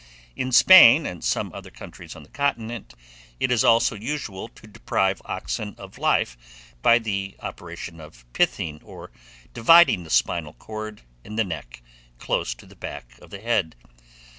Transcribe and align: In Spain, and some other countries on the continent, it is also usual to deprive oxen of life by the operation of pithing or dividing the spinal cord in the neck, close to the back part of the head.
In 0.35 0.51
Spain, 0.51 1.05
and 1.05 1.23
some 1.23 1.53
other 1.53 1.69
countries 1.69 2.15
on 2.15 2.23
the 2.23 2.29
continent, 2.29 2.95
it 3.39 3.51
is 3.51 3.63
also 3.63 3.93
usual 3.95 4.47
to 4.47 4.65
deprive 4.65 5.21
oxen 5.25 5.75
of 5.77 5.99
life 5.99 6.35
by 6.81 6.97
the 6.97 7.35
operation 7.39 8.01
of 8.01 8.25
pithing 8.33 8.81
or 8.83 9.11
dividing 9.53 10.03
the 10.03 10.09
spinal 10.09 10.53
cord 10.53 11.03
in 11.23 11.35
the 11.35 11.43
neck, 11.43 11.83
close 12.17 12.55
to 12.55 12.65
the 12.65 12.75
back 12.75 13.09
part 13.09 13.21
of 13.21 13.29
the 13.29 13.41
head. 13.41 13.75